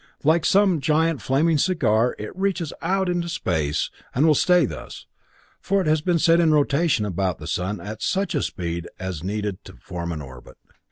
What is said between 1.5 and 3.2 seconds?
cigar it reaches out